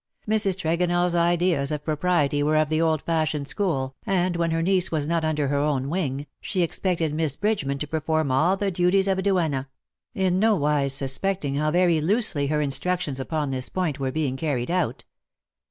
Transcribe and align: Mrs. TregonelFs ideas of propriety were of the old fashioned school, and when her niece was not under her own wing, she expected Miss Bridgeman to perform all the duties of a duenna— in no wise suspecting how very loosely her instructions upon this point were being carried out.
Mrs. 0.27 0.55
TregonelFs 0.57 1.13
ideas 1.13 1.71
of 1.71 1.85
propriety 1.85 2.41
were 2.41 2.55
of 2.57 2.69
the 2.69 2.81
old 2.81 3.03
fashioned 3.03 3.47
school, 3.47 3.93
and 4.03 4.35
when 4.35 4.49
her 4.49 4.63
niece 4.63 4.91
was 4.91 5.05
not 5.05 5.23
under 5.23 5.47
her 5.49 5.57
own 5.59 5.89
wing, 5.89 6.25
she 6.41 6.63
expected 6.63 7.13
Miss 7.13 7.35
Bridgeman 7.35 7.77
to 7.77 7.85
perform 7.85 8.31
all 8.31 8.57
the 8.57 8.71
duties 8.71 9.07
of 9.07 9.19
a 9.19 9.21
duenna— 9.21 9.67
in 10.15 10.39
no 10.39 10.55
wise 10.55 10.93
suspecting 10.93 11.53
how 11.53 11.69
very 11.69 12.01
loosely 12.01 12.47
her 12.47 12.61
instructions 12.61 13.19
upon 13.19 13.51
this 13.51 13.69
point 13.69 13.99
were 13.99 14.11
being 14.11 14.37
carried 14.37 14.71
out. 14.71 15.03